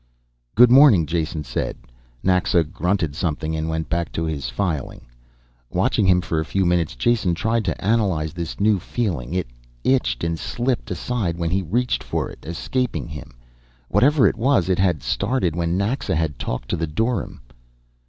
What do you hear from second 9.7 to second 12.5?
itched and slipped aside when he reached for it,